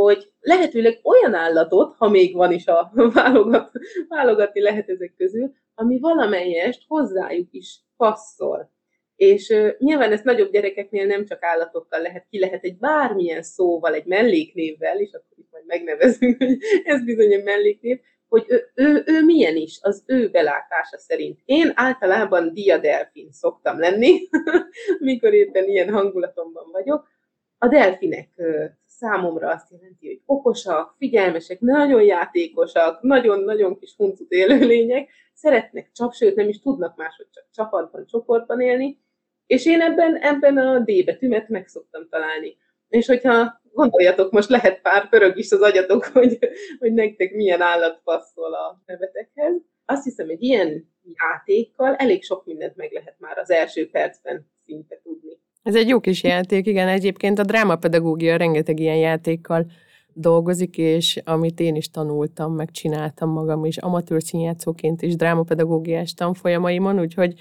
[0.03, 3.71] hogy lehetőleg olyan állatot, ha még van is a válogat,
[4.07, 8.73] válogatni lehet ezek közül, ami valamelyest hozzájuk is passzol.
[9.15, 13.93] És uh, nyilván ezt nagyobb gyerekeknél nem csak állatokkal lehet, ki lehet egy bármilyen szóval,
[13.93, 19.03] egy melléknévvel, és akkor itt majd megnevezünk, hogy ez bizony egy melléknév, hogy ő, ő,
[19.05, 21.39] ő milyen is, az ő belátása szerint.
[21.45, 24.19] Én általában diadelfin szoktam lenni,
[24.99, 27.07] mikor éppen ilyen hangulatomban vagyok.
[27.57, 28.29] A delfinek
[28.97, 36.49] számomra azt jelenti, hogy okosak, figyelmesek, nagyon játékosak, nagyon-nagyon kis huncut élőlények, szeretnek csap, nem
[36.49, 38.99] is tudnak máshogy csak csapatban, csoportban élni,
[39.45, 42.57] és én ebben, ebben a D betűmet meg szoktam találni.
[42.87, 46.37] És hogyha gondoljatok, most lehet pár pörög is az agyatok, hogy,
[46.79, 49.53] hogy nektek milyen állat passzol a nevetekhez.
[49.85, 54.99] Azt hiszem, hogy ilyen játékkal elég sok mindent meg lehet már az első percben szinte
[55.03, 55.39] tudni.
[55.65, 56.87] Ez egy jó kis játék, igen.
[56.87, 59.65] Egyébként a drámapedagógia rengeteg ilyen játékkal
[60.13, 67.33] dolgozik, és amit én is tanultam, megcsináltam magam is amatőr színjátszóként is drámapedagógiás tanfolyamaimon, úgyhogy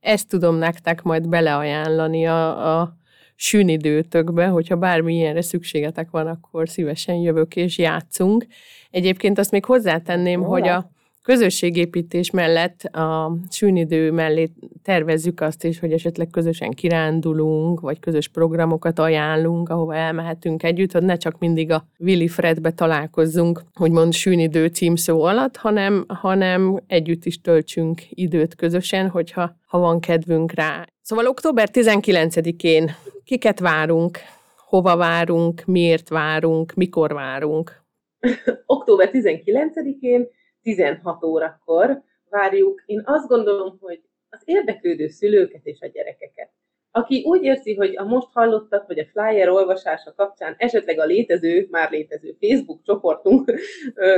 [0.00, 2.96] ezt tudom nektek majd beleajánlani a, a
[3.34, 8.46] sűnidőtökbe, hogyha bármi ilyenre szükségetek van, akkor szívesen jövök és játszunk.
[8.90, 10.90] Egyébként azt még hozzátenném, Hol hogy a
[11.22, 14.50] közösségépítés mellett a sűnidő mellé
[14.82, 21.02] tervezzük azt is, hogy esetleg közösen kirándulunk, vagy közös programokat ajánlunk, ahova elmehetünk együtt, hogy
[21.02, 27.24] ne csak mindig a Willy Fredbe találkozzunk, hogy mond sűnidő címszó alatt, hanem, hanem együtt
[27.24, 30.86] is töltsünk időt közösen, hogyha ha van kedvünk rá.
[31.02, 32.90] Szóval október 19-én
[33.24, 34.18] kiket várunk,
[34.56, 37.82] hova várunk, miért várunk, mikor várunk?
[38.66, 40.28] október 19-én
[40.62, 42.82] 16 órakor várjuk.
[42.86, 46.50] Én azt gondolom, hogy az érdeklődő szülőket és a gyerekeket.
[46.94, 51.68] Aki úgy érzi, hogy a most hallottak, vagy a flyer olvasása kapcsán esetleg a létező,
[51.70, 53.52] már létező Facebook csoportunk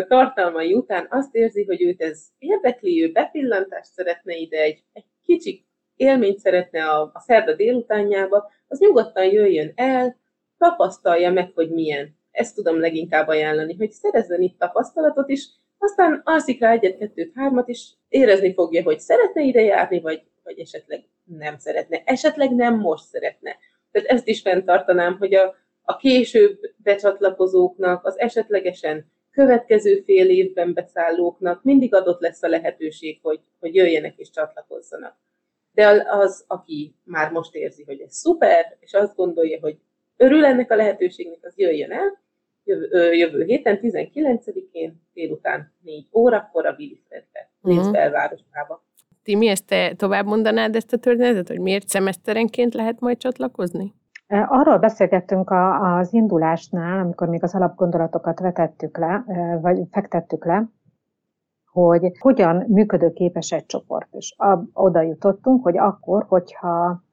[0.08, 5.66] tartalmai után azt érzi, hogy őt ez érdekli, ő bepillantást szeretne ide, egy, egy kicsi
[5.96, 10.16] élményt szeretne a, a szerda délutánjába, az nyugodtan jöjjön el,
[10.58, 12.16] tapasztalja meg, hogy milyen.
[12.30, 15.48] Ezt tudom leginkább ajánlani, hogy szerezzen itt tapasztalatot is,
[15.84, 20.58] aztán alszik rá egyet, kettőt, hármat, és érezni fogja, hogy szeretne ide járni, vagy, vagy
[20.58, 22.02] esetleg nem szeretne.
[22.04, 23.56] Esetleg nem most szeretne.
[23.90, 31.62] Tehát ezt is fenntartanám, hogy a, a később becsatlakozóknak, az esetlegesen következő fél évben beszállóknak
[31.62, 35.16] mindig adott lesz a lehetőség, hogy, hogy jöjjenek és csatlakozzanak.
[35.72, 39.78] De az, aki már most érzi, hogy ez szuper, és azt gondolja, hogy
[40.16, 42.22] örül ennek a lehetőségnek, az jöjjön el,
[42.64, 47.92] jövő, jövő héten, 19-én, délután 4 órakor a Wilfredbe, Linz uh-huh.
[47.92, 48.84] belvárosába.
[49.22, 53.94] Timi, ezt te tovább mondanád ezt a történetet, hogy miért szemeszterenként lehet majd csatlakozni?
[54.48, 55.50] Arról beszélgettünk
[55.80, 59.24] az indulásnál, amikor még az alapgondolatokat vetettük le,
[59.60, 60.68] vagy fektettük le,
[61.72, 64.14] hogy hogyan működőképes egy csoport.
[64.14, 64.36] És
[64.72, 67.03] oda jutottunk, hogy akkor, hogyha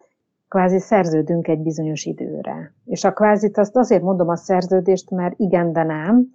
[0.51, 2.73] kvázi szerződünk egy bizonyos időre.
[2.85, 6.29] És a kvázit azt azért mondom a szerződést, mert igen, de nem,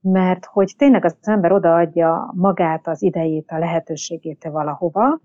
[0.00, 5.20] mert hogy tényleg az ember odaadja magát, az idejét, a lehetőségét valahova,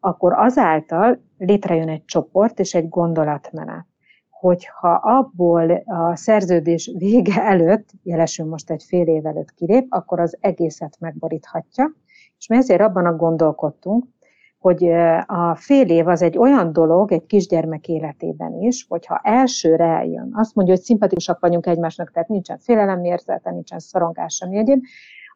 [0.00, 3.86] akkor azáltal létrejön egy csoport és egy gondolatmenet.
[4.30, 10.36] Hogyha abból a szerződés vége előtt, jelesül most egy fél év előtt kilép, akkor az
[10.40, 11.92] egészet megboríthatja,
[12.38, 14.04] és mi ezért abban a gondolkodtunk,
[14.64, 14.84] hogy
[15.26, 20.54] a fél év az egy olyan dolog egy kisgyermek életében is, hogyha elsőre eljön, azt
[20.54, 24.82] mondja, hogy szimpatikusak vagyunk egymásnak, tehát nincsen félelemérzete, nincsen szorongás sem egyéb,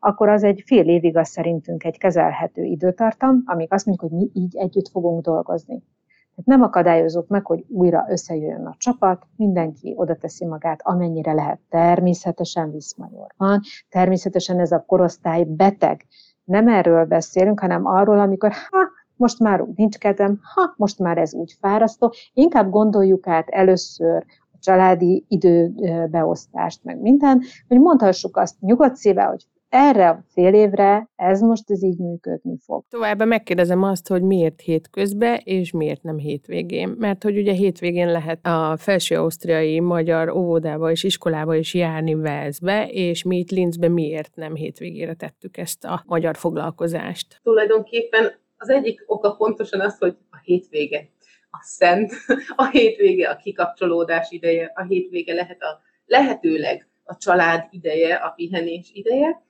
[0.00, 4.30] akkor az egy fél évig az szerintünk egy kezelhető időtartam, amíg azt mondjuk, hogy mi
[4.32, 5.82] így együtt fogunk dolgozni.
[6.06, 11.60] Tehát nem akadályozunk meg, hogy újra összejöjjön a csapat, mindenki oda teszi magát, amennyire lehet.
[11.68, 16.06] Természetesen viszmajor van, természetesen ez a korosztály beteg.
[16.44, 21.18] Nem erről beszélünk, hanem arról, amikor ha, most már úgy nincs kedvem, ha, most már
[21.18, 28.60] ez úgy fárasztó, inkább gondoljuk át először a családi időbeosztást, meg minden, hogy mondhassuk azt
[28.60, 32.84] nyugodt szíve, hogy erre a fél évre ez most ez így működni fog.
[32.88, 36.94] Továbbá megkérdezem azt, hogy miért hétközben, és miért nem hétvégén.
[36.98, 43.22] Mert hogy ugye hétvégén lehet a felső-ausztriai magyar óvodába és iskolába is járni Velszbe, és
[43.22, 47.40] mi itt Linzbe miért nem hétvégére tettük ezt a magyar foglalkozást?
[47.42, 51.08] Tulajdonképpen az egyik oka pontosan az, hogy a hétvége
[51.50, 52.12] a szent,
[52.56, 58.90] a hétvége a kikapcsolódás ideje, a hétvége lehet a lehetőleg a család ideje, a pihenés
[58.92, 59.42] ideje,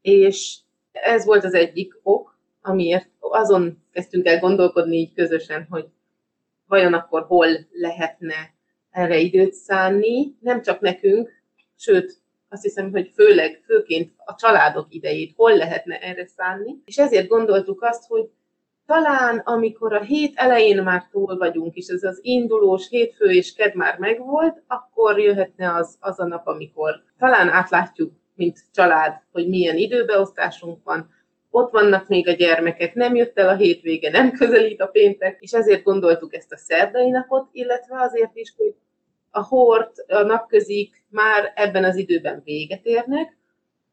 [0.00, 0.56] és
[0.92, 5.86] ez volt az egyik ok, amiért azon kezdtünk el gondolkodni így közösen, hogy
[6.66, 8.54] vajon akkor hol lehetne
[8.90, 11.30] erre időt szánni, nem csak nekünk,
[11.76, 17.28] sőt, azt hiszem, hogy főleg, főként a családok idejét hol lehetne erre szánni, és ezért
[17.28, 18.30] gondoltuk azt, hogy
[18.86, 23.74] talán amikor a hét elején már túl vagyunk, és ez az indulós hétfő és ked
[23.74, 29.76] már megvolt, akkor jöhetne az, az a nap, amikor talán átlátjuk, mint család, hogy milyen
[29.76, 31.14] időbeosztásunk van,
[31.50, 35.52] ott vannak még a gyermekek, nem jött el a hétvége, nem közelít a péntek, és
[35.52, 38.74] ezért gondoltuk ezt a szerdai napot, illetve azért is, hogy
[39.30, 43.36] a hort, a napközik már ebben az időben véget érnek,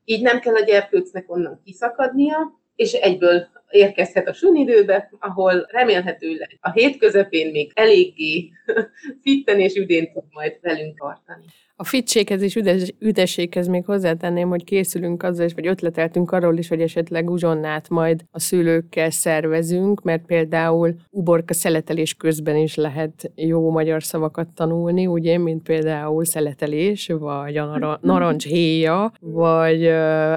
[0.06, 6.72] így nem kell a gyerkőcnek onnan kiszakadnia, és egyből érkezhet a sunidőbe, ahol remélhetőleg a
[6.72, 8.50] hét közepén még eléggé
[9.24, 11.46] fitten és üdén tud majd velünk tartani.
[11.76, 16.68] A fitséghez és üdes, üdességhez még hozzátenném, hogy készülünk azzal is, vagy ötleteltünk arról is,
[16.68, 23.70] hogy esetleg uzsonnát majd a szülőkkel szervezünk, mert például uborka szeletelés közben is lehet jó
[23.70, 29.92] magyar szavakat tanulni, ugye, mint például szeletelés, vagy a narancshéja, vagy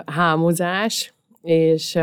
[0.07, 1.14] hámozás,
[1.46, 1.98] és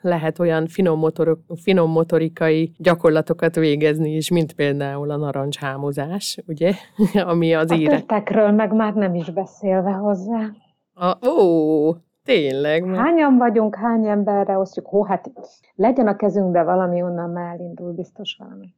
[0.00, 6.72] lehet olyan finom, motorok, finom motorikai gyakorlatokat végezni is, mint például a narancshámozás, ugye,
[7.30, 8.04] ami az a íre.
[8.52, 10.50] meg már nem is beszélve hozzá.
[10.94, 12.84] A, ó, tényleg.
[12.94, 14.86] Hányan vagyunk, hány emberre osztjuk?
[14.86, 15.32] Hó, hát
[15.74, 18.74] legyen a kezünkbe valami, onnan már elindul biztos valami.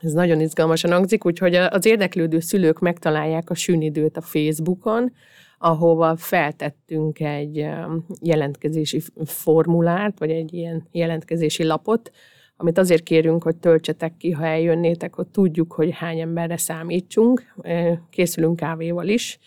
[0.00, 5.12] Ez nagyon izgalmasan hangzik, úgyhogy az érdeklődő szülők megtalálják a sűnidőt a Facebookon,
[5.58, 7.68] ahova feltettünk egy
[8.20, 12.10] jelentkezési formulárt, vagy egy ilyen jelentkezési lapot,
[12.56, 17.54] amit azért kérünk, hogy töltsetek ki, ha eljönnétek, hogy tudjuk, hogy hány emberre számítsunk.
[18.10, 19.38] Készülünk kávéval is,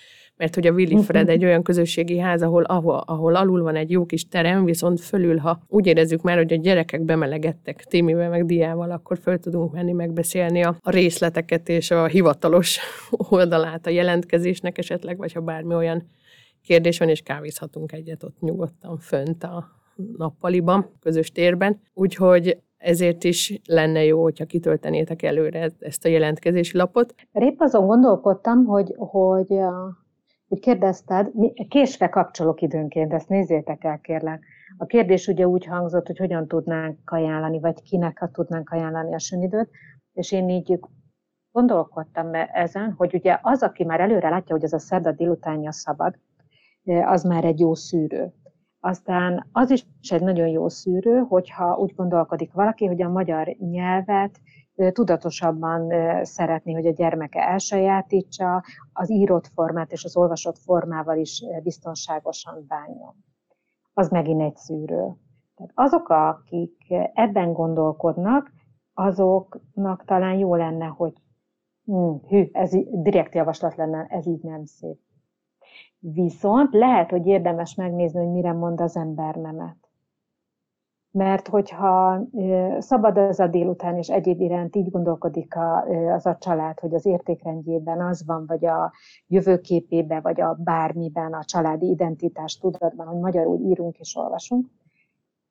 [0.41, 3.91] mert hogy a Willy Fred egy olyan közösségi ház, ahol, ahol, ahol alul van egy
[3.91, 8.45] jó kis terem, viszont fölül, ha úgy érezzük már, hogy a gyerekek bemelegettek Timivel meg
[8.45, 12.79] Diával, akkor föl tudunk menni megbeszélni a, a részleteket és a hivatalos
[13.29, 16.03] oldalát a jelentkezésnek esetleg, vagy ha bármi olyan
[16.63, 19.67] kérdés van, és kávézhatunk egyet ott nyugodtan fönt a
[20.17, 21.81] nappaliban, közös térben.
[21.93, 27.15] Úgyhogy ezért is lenne jó, hogyha kitöltenétek előre ezt a jelentkezési lapot.
[27.31, 29.53] Épp azon gondolkodtam, hogy, hogy,
[30.51, 31.31] hogy kérdezted,
[31.67, 34.43] késve kapcsolok időnként, ezt nézzétek el kérlek.
[34.77, 39.69] A kérdés ugye úgy hangzott, hogy hogyan tudnánk ajánlani, vagy kinek tudnánk ajánlani a sünidőt,
[40.13, 40.79] és én így
[41.51, 46.19] gondolkodtam ezen, hogy ugye az, aki már előre látja, hogy ez a szerda délutánja szabad,
[47.05, 48.33] az már egy jó szűrő.
[48.79, 54.39] Aztán az is egy nagyon jó szűrő, hogyha úgy gondolkodik valaki, hogy a magyar nyelvet
[54.91, 55.89] tudatosabban
[56.25, 63.15] szeretné, hogy a gyermeke elsajátítsa, az írott formát és az olvasott formával is biztonságosan bánjon.
[63.93, 65.15] Az megint egy szűrő.
[65.55, 66.75] Tehát azok, akik
[67.13, 68.51] ebben gondolkodnak,
[68.93, 71.13] azoknak talán jó lenne, hogy
[71.85, 74.99] hm, hű, ez direkt javaslat lenne, ez így nem szép.
[75.99, 79.80] Viszont lehet, hogy érdemes megnézni, hogy mire mond az ember nemet.
[81.11, 82.21] Mert hogyha
[82.77, 85.55] szabad az a délután, és egyéb iránt így gondolkodik
[86.13, 88.91] az a család, hogy az értékrendjében az van, vagy a
[89.27, 94.67] jövőképében, vagy a bármiben, a családi identitás tudatban, hogy magyarul írunk és olvasunk,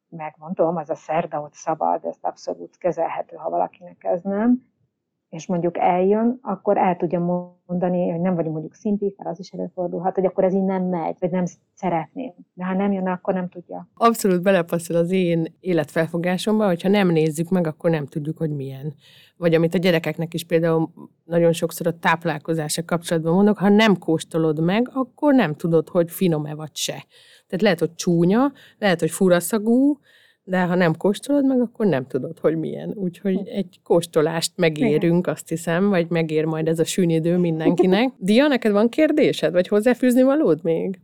[0.08, 4.69] megmondom, az a szerda ott szabad, ez abszolút kezelhető, ha valakinek ez nem,
[5.30, 7.20] és mondjuk eljön, akkor el tudja
[7.66, 10.82] mondani, hogy nem vagyunk mondjuk szintik, mert az is előfordulhat, hogy akkor ez így nem
[10.82, 12.32] megy, vagy nem szeretném.
[12.54, 13.88] De ha nem jön, akkor nem tudja.
[13.94, 18.94] Abszolút belepasszol az én életfelfogásomba, hogyha nem nézzük meg, akkor nem tudjuk, hogy milyen.
[19.36, 20.90] Vagy amit a gyerekeknek is például
[21.24, 26.54] nagyon sokszor a táplálkozása kapcsolatban mondok, ha nem kóstolod meg, akkor nem tudod, hogy finom-e
[26.54, 27.04] vagy se.
[27.46, 29.98] Tehát lehet, hogy csúnya, lehet, hogy furaszagú,
[30.50, 32.92] de ha nem kóstolod meg, akkor nem tudod, hogy milyen.
[32.94, 33.46] Úgyhogy hm.
[33.46, 38.12] egy kóstolást megérünk, azt hiszem, vagy megér majd ez a sűnidő mindenkinek.
[38.28, 40.98] Dia, neked van kérdésed, vagy hozzáfűzni valód még?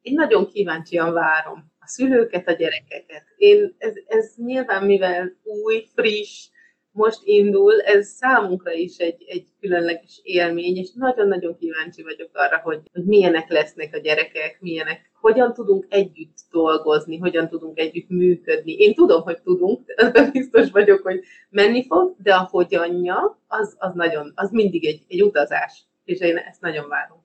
[0.00, 3.24] Én nagyon kíváncsian várom a szülőket, a gyerekeket.
[3.36, 6.48] Én, ez, ez nyilván, mivel új, friss,
[6.92, 12.80] most indul, ez számunkra is egy, egy különleges élmény, és nagyon-nagyon kíváncsi vagyok arra, hogy,
[12.92, 18.72] hogy milyenek lesznek a gyerekek, milyenek, hogyan tudunk együtt dolgozni, hogyan tudunk együtt működni.
[18.72, 23.94] Én tudom, hogy tudunk, de biztos vagyok, hogy menni fog, de a hogyanja, az, az
[23.94, 27.18] nagyon, az mindig egy, egy utazás, és én ezt nagyon várom.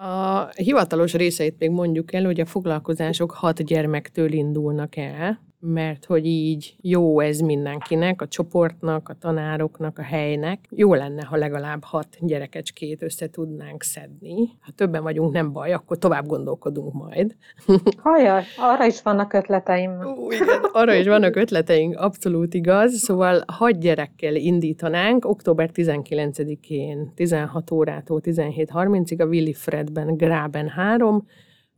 [0.00, 6.26] A hivatalos részeit még mondjuk el, hogy a foglalkozások hat gyermektől indulnak el, mert hogy
[6.26, 10.64] így jó ez mindenkinek, a csoportnak, a tanároknak, a helynek.
[10.70, 14.48] Jó lenne, ha legalább hat gyerekecskét össze tudnánk szedni.
[14.60, 17.36] Ha többen vagyunk, nem baj, akkor tovább gondolkodunk majd.
[18.02, 19.90] Hajaj, arra is vannak ötleteim.
[19.90, 22.94] Ú, igen, arra is vannak ötleteink, abszolút igaz.
[22.94, 31.26] Szóval hat gyerekkel indítanánk, október 19-én 16 órától 17.30-ig a Willy Fredben, Graben 3,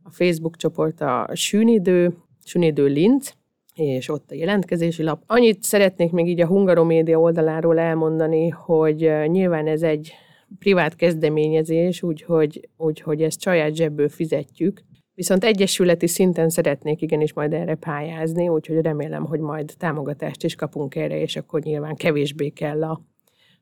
[0.03, 2.13] a Facebook csoport a Sűnidő,
[2.43, 3.39] Sűnidő Linz,
[3.75, 5.23] és ott a jelentkezési lap.
[5.25, 10.13] Annyit szeretnék még így a Hungaromédia oldaláról elmondani, hogy nyilván ez egy
[10.59, 14.81] privát kezdeményezés, úgyhogy, úgyhogy ezt saját zsebből fizetjük,
[15.21, 20.95] Viszont egyesületi szinten szeretnék igenis majd erre pályázni, úgyhogy remélem, hogy majd támogatást is kapunk
[20.95, 23.01] erre, és akkor nyilván kevésbé kell a,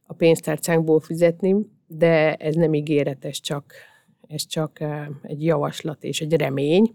[0.04, 1.56] a pénztárcánkból fizetni,
[1.88, 3.74] de ez nem ígéretes, csak,
[4.28, 4.80] ez csak
[5.22, 6.94] egy javaslat és egy remény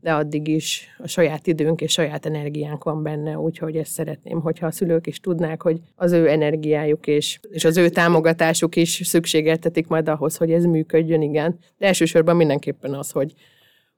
[0.00, 4.66] de addig is a saját időnk és saját energiánk van benne, úgyhogy ezt szeretném, hogyha
[4.66, 9.86] a szülők is tudnák, hogy az ő energiájuk és, és az ő támogatásuk is szükségeltetik
[9.86, 11.58] majd ahhoz, hogy ez működjön, igen.
[11.78, 13.32] De elsősorban mindenképpen az, hogy,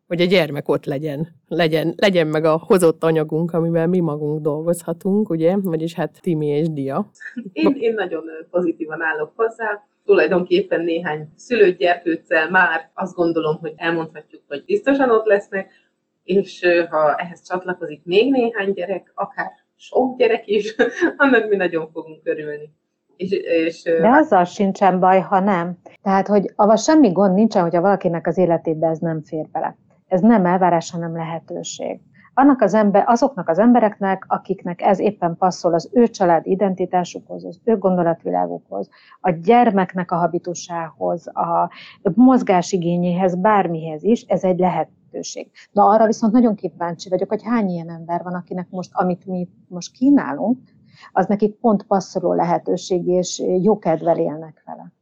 [0.06, 5.30] hogy a gyermek ott legyen, legyen, legyen meg a hozott anyagunk, amivel mi magunk dolgozhatunk,
[5.30, 7.10] ugye, vagyis hát Timi és Dia.
[7.52, 14.42] Én, én nagyon pozitívan állok hozzá, tulajdonképpen néhány szülőt gyerkőccel már azt gondolom, hogy elmondhatjuk,
[14.48, 15.70] hogy biztosan ott lesznek,
[16.24, 20.74] és ha ehhez csatlakozik még néhány gyerek, akár sok gyerek is,
[21.16, 22.74] annak mi nagyon fogunk örülni.
[23.16, 25.78] És, és, De azzal sincsen baj, ha nem.
[26.02, 29.76] Tehát, hogy avval semmi gond nincsen, hogyha valakinek az életébe ez nem fér bele.
[30.08, 32.00] Ez nem elvárás, hanem lehetőség.
[32.34, 37.60] Annak az ember, azoknak az embereknek, akiknek ez éppen passzol az ő család identitásukhoz, az
[37.64, 38.88] ő gondolatvilágukhoz,
[39.20, 41.70] a gyermeknek a habitusához, a
[42.14, 45.50] mozgásigényéhez, bármihez is, ez egy lehet, lehetőség.
[45.72, 49.48] Na arra viszont nagyon kíváncsi vagyok, hogy hány ilyen ember van, akinek most, amit mi
[49.68, 50.58] most kínálunk,
[51.12, 54.92] az nekik pont passzoló lehetőség, és jó kedvel élnek vele.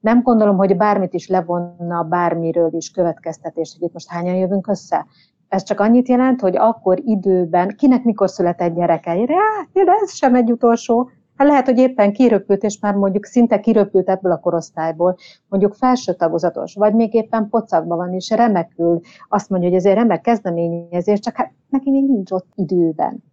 [0.00, 5.06] nem gondolom, hogy bármit is levonna bármiről is következtetés, hogy itt most hányan jövünk össze.
[5.48, 9.24] Ez csak annyit jelent, hogy akkor időben, kinek mikor született gyereke,
[9.72, 11.10] de ez sem egy utolsó,
[11.42, 15.16] Hát lehet, hogy éppen kiröpült, és már mondjuk szinte kiröpült ebből a korosztályból,
[15.48, 19.94] mondjuk felső tagozatos, vagy még éppen pocakban van, és remekül azt mondja, hogy ez egy
[19.94, 23.24] remek kezdeményezés, csak hát neki még nincs ott időben.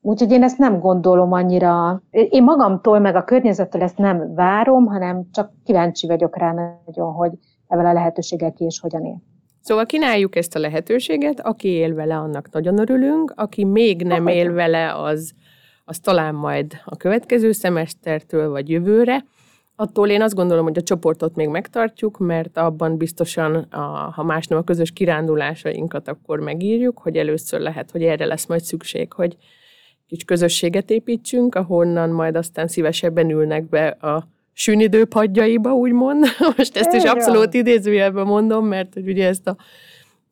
[0.00, 5.28] Úgyhogy én ezt nem gondolom annyira, én magamtól meg a környezettől ezt nem várom, hanem
[5.32, 6.52] csak kíváncsi vagyok rá
[6.86, 7.32] nagyon, hogy
[7.66, 9.22] ezzel a lehetőséggel ki és hogyan él.
[9.60, 14.52] Szóval kínáljuk ezt a lehetőséget, aki él vele, annak nagyon örülünk, aki még nem él
[14.52, 15.32] vele, az,
[15.88, 19.24] az talán majd a következő szemesztertől vagy jövőre.
[19.76, 24.46] Attól én azt gondolom, hogy a csoportot még megtartjuk, mert abban biztosan, a, ha más
[24.46, 29.36] nem a közös kirándulásainkat, akkor megírjuk, hogy először lehet, hogy erre lesz majd szükség, hogy
[30.06, 36.24] kis közösséget építsünk, ahonnan majd aztán szívesebben ülnek be a sűnidő padjaiba, úgymond.
[36.56, 39.56] Most ezt is abszolút idézőjelben mondom, mert hogy ugye ezt, a,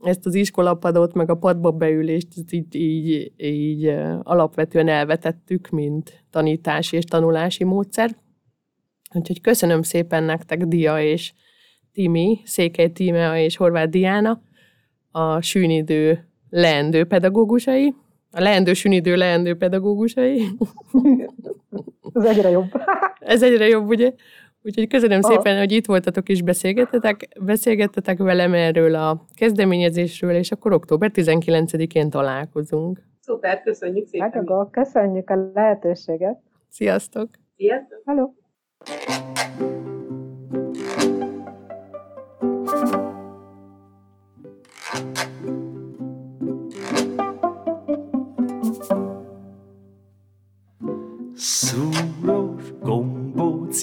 [0.01, 3.87] ezt az iskolapadot, meg a padba beülést így, így, így
[4.23, 8.17] alapvetően elvetettük, mint tanítási és tanulási módszer.
[9.15, 11.33] Úgyhogy köszönöm szépen nektek, Dia és
[11.93, 14.41] Timi, Székely Tímea és Horváth Diana,
[15.11, 17.95] a sűnidő leendő pedagógusai,
[18.31, 20.43] a leendő sünidő leendő pedagógusai.
[22.13, 22.71] Ez egyre jobb.
[23.19, 24.13] Ez egyre jobb, ugye?
[24.67, 25.31] Úgyhogy köszönöm oh.
[25.31, 32.11] szépen, hogy itt voltatok és beszélgettetek, beszélgettetek velem erről a kezdeményezésről, és akkor október 19-én
[32.11, 33.03] találkozunk.
[33.21, 34.45] Szuper, köszönjük szépen.
[34.47, 36.41] Hát, köszönjük a lehetőséget.
[36.69, 37.29] Sziasztok!
[37.57, 38.03] Sziasztok!
[38.05, 38.33] Hello!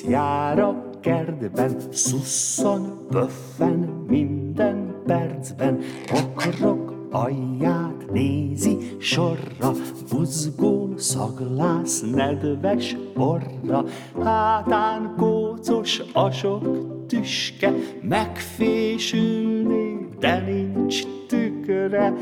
[0.08, 5.80] Jár a kertben, szusszon, pöffen minden percben,
[6.12, 9.72] pokrok alját nézi sorra,
[10.10, 13.86] buzgón szaglász nedves orra,
[14.24, 22.14] hátán kócos a sok tüske, megfésülni, de nincs tükre,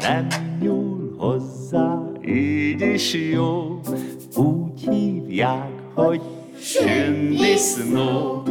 [0.00, 0.26] nem
[0.60, 3.80] nyúl hozzá, így is jó,
[4.36, 6.20] úgy hívják, hogy
[6.60, 8.44] 全都是我